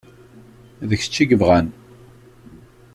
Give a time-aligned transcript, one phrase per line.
[0.89, 1.67] D kečč i yebɣan.